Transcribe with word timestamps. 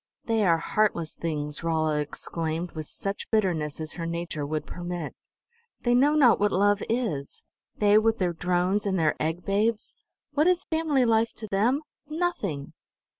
"They 0.25 0.43
are 0.43 0.57
heartless 0.57 1.15
things!" 1.15 1.63
Rolla 1.63 1.99
exclaimed 1.99 2.71
with 2.71 2.87
such 2.87 3.29
bitterness 3.29 3.79
as 3.79 3.93
her 3.93 4.07
nature 4.07 4.47
would 4.47 4.65
permit. 4.65 5.13
"They 5.83 5.93
know 5.93 6.15
not 6.15 6.39
what 6.39 6.51
love 6.51 6.81
is: 6.89 7.43
They 7.77 7.99
with 7.99 8.17
their 8.17 8.33
drones 8.33 8.87
and 8.87 8.97
their 8.97 9.15
egg 9.21 9.45
babes! 9.45 9.95
What 10.31 10.47
is 10.47 10.63
family 10.65 11.05
life 11.05 11.35
to 11.35 11.45
Them? 11.51 11.81
Nothing! 12.09 12.73